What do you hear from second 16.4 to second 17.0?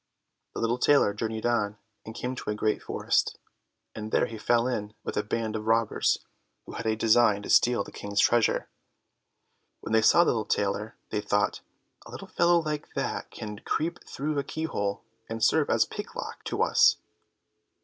to us."